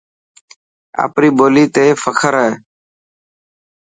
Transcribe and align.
آپري 1.03 1.29
ٻولي 1.37 1.65
تي 1.75 1.85
فخر 2.03 2.33
هي. 2.43 2.51